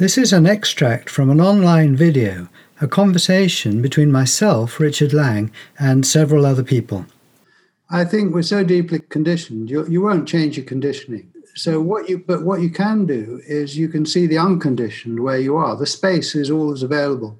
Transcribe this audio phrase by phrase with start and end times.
[0.00, 2.48] This is an extract from an online video,
[2.80, 7.04] a conversation between myself, Richard Lang, and several other people.
[7.90, 11.30] I think we're so deeply conditioned, you, you won't change your conditioning.
[11.54, 15.38] So what you but what you can do is you can see the unconditioned where
[15.38, 15.76] you are.
[15.76, 17.38] The space is always available.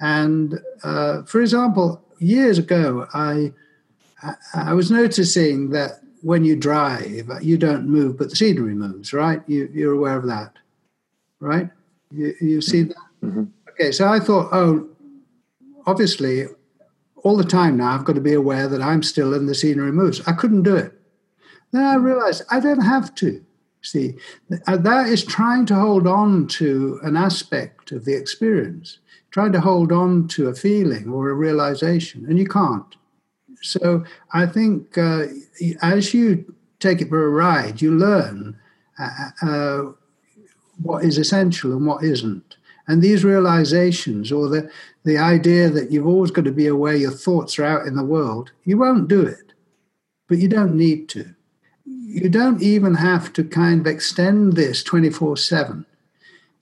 [0.00, 3.52] And uh, for example, years ago, I
[4.52, 9.42] I was noticing that when you drive, you don't move, but the scenery moves, right?
[9.46, 10.58] You, you're aware of that
[11.40, 11.70] right?
[12.10, 12.96] You, you see that?
[13.22, 13.44] Mm-hmm.
[13.70, 14.88] Okay, so I thought, oh,
[15.86, 16.46] obviously,
[17.22, 19.92] all the time now, I've got to be aware that I'm still in the scenery
[19.92, 20.20] moves.
[20.26, 20.92] I couldn't do it.
[21.72, 23.44] Then I realized I don't have to.
[23.82, 24.16] See,
[24.66, 28.98] uh, that is trying to hold on to an aspect of the experience,
[29.30, 32.96] trying to hold on to a feeling or a realization, and you can't.
[33.62, 35.26] So I think uh,
[35.82, 38.58] as you take it for a ride, you learn
[38.98, 39.82] uh, uh
[40.82, 42.56] what is essential and what isn't.
[42.86, 44.70] And these realizations, or the,
[45.04, 48.04] the idea that you've always got to be aware your thoughts are out in the
[48.04, 49.52] world, you won't do it.
[50.26, 51.34] But you don't need to.
[51.84, 55.84] You don't even have to kind of extend this 24 7.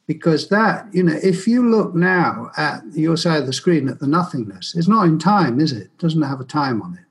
[0.08, 3.98] Because that, you know, if you look now at your side of the screen at
[3.98, 5.82] the nothingness, it's not in time, is it?
[5.82, 7.05] It doesn't have a time on it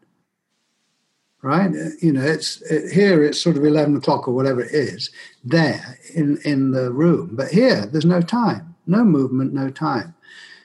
[1.45, 1.71] right?
[2.01, 5.11] You know, it's it, here it's sort of eleven o'clock or whatever it is
[5.43, 10.15] there in in the room, but here there's no time, no movement, no time.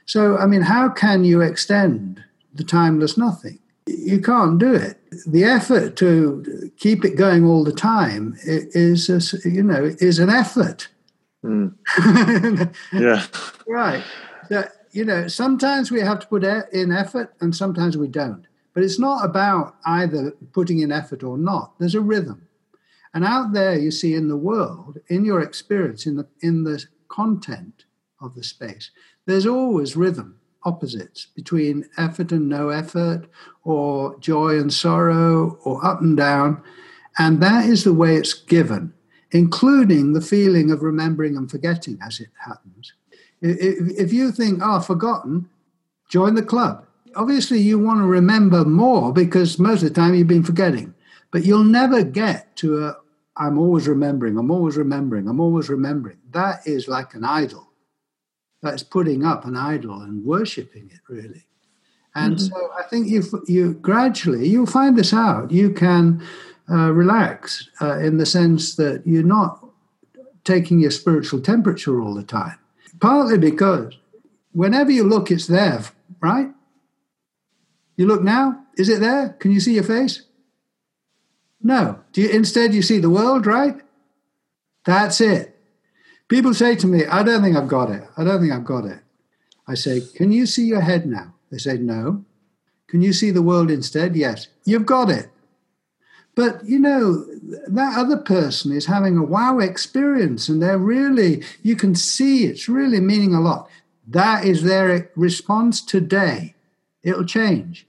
[0.07, 3.59] So, I mean, how can you extend the timeless nothing?
[3.87, 4.99] You can't do it.
[5.27, 10.31] The effort to keep it going all the time is, a, you know, is an
[10.31, 10.89] effort.
[11.45, 11.75] Mm.
[12.93, 13.25] yeah.
[13.69, 14.03] Right.
[14.49, 18.47] So, you know, sometimes we have to put in effort, and sometimes we don't.
[18.73, 21.79] But it's not about either putting in effort or not.
[21.79, 22.47] There's a rhythm.
[23.13, 26.85] And out there, you see in the world, in your experience, in the, in the
[27.09, 27.85] content
[28.21, 28.91] of the space,
[29.27, 33.27] there's always rhythm, opposites between effort and no effort,
[33.65, 36.63] or joy and sorrow, or up and down.
[37.19, 38.95] And that is the way it's given,
[39.33, 42.93] including the feeling of remembering and forgetting as it happens.
[43.43, 45.49] If you think, oh, forgotten,
[46.09, 50.27] join the club obviously you want to remember more because most of the time you've
[50.27, 50.95] been forgetting.
[51.31, 52.97] But you'll never get to a
[53.37, 56.19] i'm always remembering i'm always remembering i'm always remembering.
[56.31, 57.69] That is like an idol.
[58.63, 61.47] That's putting up an idol and worshipping it really.
[62.15, 62.47] And mm-hmm.
[62.47, 65.51] so i think you you gradually you'll find this out.
[65.51, 66.23] You can
[66.71, 69.65] uh, relax uh, in the sense that you're not
[70.45, 72.59] taking your spiritual temperature all the time.
[73.01, 73.97] Partly because
[74.53, 75.83] whenever you look it's there
[76.21, 76.51] right
[78.01, 79.37] you look now, is it there?
[79.41, 80.23] Can you see your face?
[81.63, 82.01] No.
[82.13, 83.77] Do you instead you see the world, right?
[84.87, 85.59] That's it.
[86.29, 88.03] People say to me, I don't think I've got it.
[88.17, 89.01] I don't think I've got it.
[89.69, 91.35] I say, Can you see your head now?
[91.51, 92.25] They say, No.
[92.87, 94.17] Can you see the world instead?
[94.17, 94.49] Yes.
[94.65, 95.29] You've got it.
[96.35, 97.27] But you know,
[97.67, 102.67] that other person is having a wow experience and they're really, you can see it's
[102.67, 103.69] really meaning a lot.
[104.09, 106.55] That is their response today.
[107.03, 107.87] It'll change.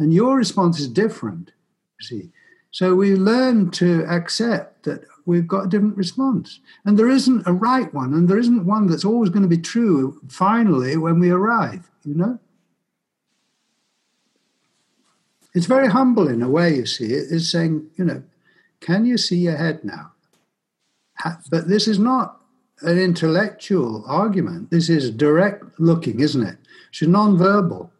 [0.00, 1.52] And your response is different,
[2.00, 2.30] you see.
[2.70, 6.60] So we learn to accept that we've got a different response.
[6.84, 9.58] And there isn't a right one, and there isn't one that's always going to be
[9.58, 12.38] true finally when we arrive, you know?
[15.52, 17.12] It's very humble in a way, you see.
[17.12, 18.22] It is saying, you know,
[18.80, 20.12] can you see ahead now?
[21.50, 22.40] But this is not
[22.82, 24.70] an intellectual argument.
[24.70, 26.56] This is direct looking, isn't it?
[26.90, 27.92] It's non-verbal.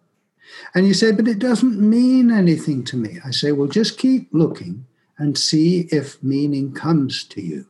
[0.74, 3.18] And you say, but it doesn't mean anything to me.
[3.24, 4.86] I say, well, just keep looking
[5.18, 7.66] and see if meaning comes to you.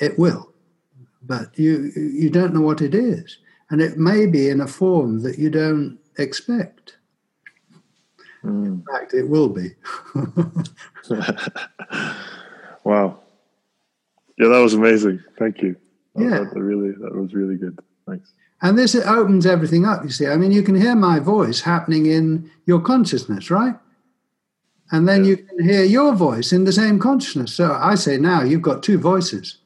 [0.00, 0.52] It will,
[1.22, 3.38] but you, you don't know what it is.
[3.70, 6.96] And it may be in a form that you don't expect.
[8.42, 8.64] Mm.
[8.66, 9.70] In fact, it will be.
[12.84, 13.20] wow.
[14.38, 15.22] Yeah, that was amazing.
[15.38, 15.76] Thank you.
[16.16, 16.44] yeah.
[16.52, 17.78] That really, that was really good.
[18.10, 18.32] Thanks.
[18.62, 20.26] And this opens everything up, you see.
[20.26, 23.74] I mean, you can hear my voice happening in your consciousness, right?
[24.92, 27.54] And then you can hear your voice in the same consciousness.
[27.54, 29.58] So I say now you've got two voices.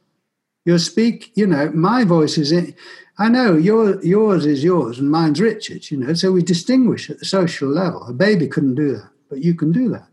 [0.64, 2.75] Your speak, you know, my voice is in,
[3.19, 7.19] I know your yours is yours and mine's Richard's, you know, so we distinguish at
[7.19, 8.06] the social level.
[8.06, 10.08] A baby couldn't do that, but you can do that.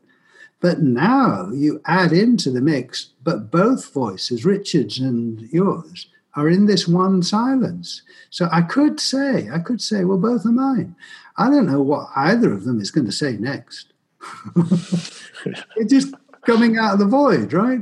[0.59, 6.65] But now you add into the mix, but both voices, Richard's and yours, are in
[6.65, 8.01] this one silence.
[8.29, 10.95] So I could say, I could say, well, both are mine.
[11.37, 13.93] I don't know what either of them is going to say next.
[14.55, 16.13] it's just
[16.45, 17.81] coming out of the void, right?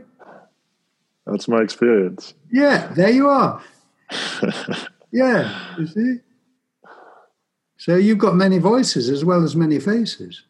[1.26, 2.34] That's my experience.
[2.52, 3.62] Yeah, there you are.
[5.12, 6.16] yeah, you see?
[7.78, 10.44] So you've got many voices as well as many faces.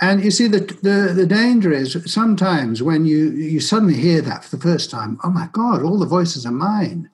[0.00, 4.44] And you see, the, the, the danger is sometimes when you, you suddenly hear that
[4.44, 7.08] for the first time, oh my God, all the voices are mine.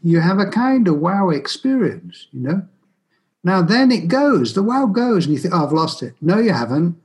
[0.00, 2.62] You have a kind of wow experience, you know?
[3.44, 6.14] Now, then it goes, the wow goes, and you think, oh, I've lost it.
[6.20, 6.96] No, you haven't.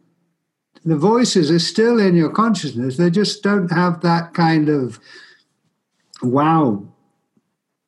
[0.86, 5.00] The voices are still in your consciousness, they just don't have that kind of
[6.22, 6.84] wow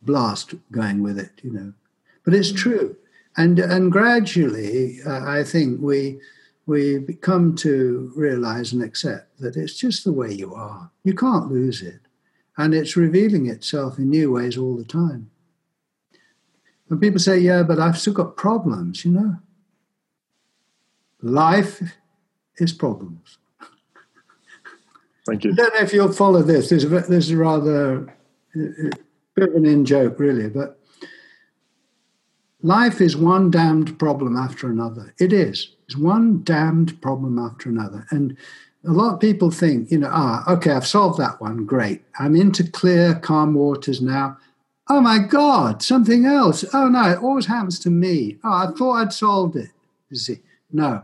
[0.02, 1.74] blast going with it, you know.
[2.26, 2.96] But it's true.
[3.38, 6.20] And, and gradually, uh, I think we
[6.70, 10.92] we come to realize and accept that it's just the way you are.
[11.04, 12.00] You can't lose it.
[12.58, 15.32] And it's revealing itself in new ways all the time.
[16.90, 19.38] And people say, yeah, but I've still got problems, you know.
[21.22, 21.82] Life
[22.58, 23.38] is problems.
[25.26, 25.52] Thank you.
[25.52, 26.70] I don't know if you'll follow this.
[26.70, 28.06] This is, this is rather
[28.56, 28.90] a uh,
[29.36, 30.79] bit of an in joke, really, but
[32.62, 35.14] Life is one damned problem after another.
[35.18, 35.76] It is.
[35.86, 38.06] It's one damned problem after another.
[38.12, 38.36] And
[38.86, 41.66] a lot of people think, you know, ah, okay, I've solved that one.
[41.66, 42.04] Great.
[42.20, 44.38] I'm into clear, calm waters now.
[44.90, 46.66] Oh my God, something else.
[46.74, 48.38] Oh no, it always happens to me.
[48.44, 49.70] Oh, I thought I'd solved it.
[50.10, 50.40] You see,
[50.72, 51.04] no,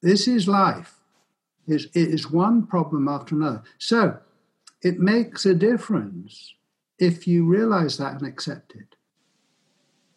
[0.00, 0.94] this is life.
[1.66, 3.62] It's, it is one problem after another.
[3.78, 4.18] So
[4.82, 6.54] it makes a difference
[6.98, 8.95] if you realize that and accept it.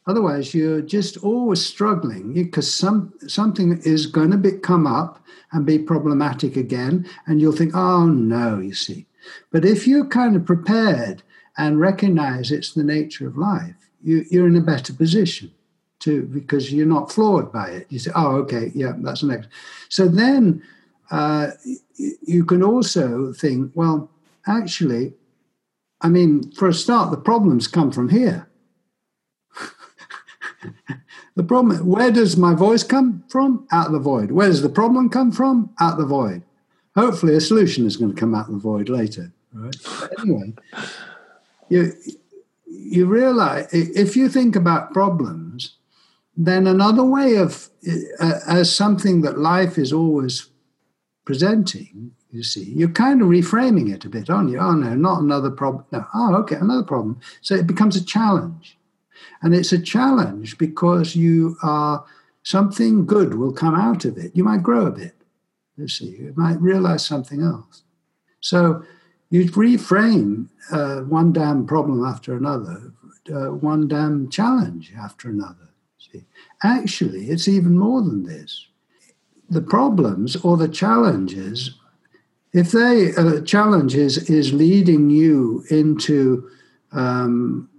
[0.09, 5.67] Otherwise, you're just always struggling because some something is going to be, come up and
[5.67, 9.05] be problematic again, and you'll think, "Oh no," you see.
[9.51, 11.21] But if you're kind of prepared
[11.59, 15.51] and recognize it's the nature of life, you, you're in a better position
[15.99, 17.85] to because you're not floored by it.
[17.91, 19.49] You say, "Oh, okay, yeah, that's the next."
[19.89, 20.63] So then
[21.11, 21.51] uh,
[22.25, 24.09] you can also think, well,
[24.47, 25.13] actually,
[26.01, 28.49] I mean, for a start, the problems come from here
[31.35, 33.67] the problem, where does my voice come from?
[33.71, 34.31] Out of the void.
[34.31, 35.73] Where does the problem come from?
[35.79, 36.43] Out of the void.
[36.95, 39.31] Hopefully, a solution is going to come out of the void later.
[39.53, 39.75] Right?
[39.99, 40.53] But anyway,
[41.69, 41.93] you
[42.65, 45.75] you realize if you think about problems,
[46.35, 47.69] then another way of
[48.19, 50.49] uh, as something that life is always
[51.25, 52.11] presenting.
[52.31, 54.59] You see, you're kind of reframing it a bit, aren't you?
[54.59, 55.85] Oh no, not another problem.
[55.91, 57.19] No, oh okay, another problem.
[57.41, 58.78] So it becomes a challenge.
[59.41, 62.05] And it's a challenge because you are
[62.43, 64.35] something good will come out of it.
[64.35, 65.15] You might grow a bit.
[65.77, 67.83] You see, you might realize something else.
[68.41, 68.83] So
[69.29, 72.93] you reframe uh, one damn problem after another,
[73.33, 75.69] uh, one damn challenge after another.
[75.99, 76.25] See,
[76.63, 78.67] actually, it's even more than this.
[79.49, 81.75] The problems or the challenges,
[82.53, 86.49] if they uh, challenges is leading you into
[86.91, 87.69] um,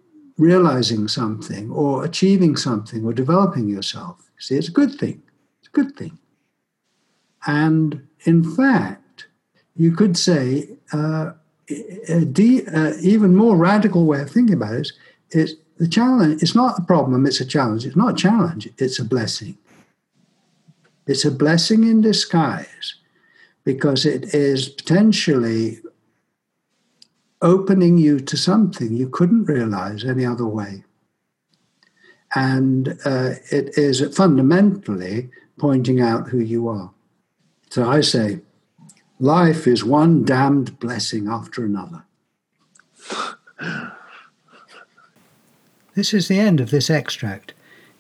[0.41, 4.31] realizing something or achieving something or developing yourself.
[4.39, 5.23] See, it's a good thing.
[5.61, 6.19] It's a good thing.
[7.47, 9.27] And in fact,
[9.77, 11.33] you could say uh,
[12.09, 14.93] a de- uh, even more radical way of thinking about it
[15.31, 16.43] is the challenge.
[16.43, 17.27] It's not a problem.
[17.27, 17.85] It's a challenge.
[17.87, 18.69] It's not a challenge.
[18.79, 19.59] It's a blessing.
[21.07, 22.95] It's a blessing in disguise
[23.65, 25.81] because it is potentially
[27.43, 30.85] opening you to something you couldn't realize any other way.
[32.35, 36.93] And uh, it is fundamentally pointing out who you are.
[37.71, 38.41] So I say,
[39.19, 42.05] life is one damned blessing after another.
[45.95, 47.53] This is the end of this extract.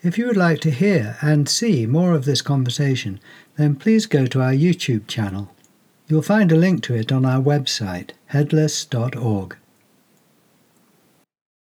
[0.03, 3.21] If you would like to hear and see more of this conversation,
[3.57, 5.51] then please go to our YouTube channel.
[6.07, 9.60] You'll find a link to it on our website, headless.org.